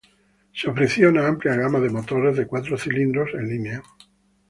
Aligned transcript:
Se 0.51 0.67
ofrecía 0.67 1.09
una 1.09 1.27
amplia 1.27 1.55
gama 1.55 1.79
de 1.79 1.91
motores 1.91 2.35
de 2.35 2.47
cuatro 2.47 2.75
cilindros 2.75 3.29
en 3.35 3.47
línea. 3.47 3.83